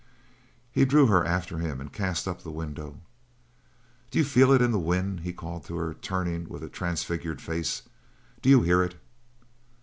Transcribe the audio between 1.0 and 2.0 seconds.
her after him and